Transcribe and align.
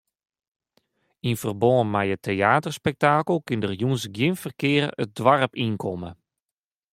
Yn 1.29 1.39
ferbân 1.41 1.83
mei 1.93 2.07
it 2.15 2.21
teaterspektakel 2.25 3.37
kin 3.47 3.61
der 3.61 3.73
jûns 3.81 4.03
gjin 4.15 4.39
ferkear 4.41 4.87
it 5.03 5.09
doarp 5.17 5.53
yn 5.65 5.75
komme. 5.83 6.11